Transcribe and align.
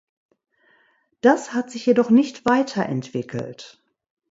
Das 1.21 1.53
hat 1.53 1.69
sich 1.69 1.85
jedoch 1.85 2.09
nicht 2.09 2.43
weiter 2.47 2.83
entwickelt. 2.87 3.83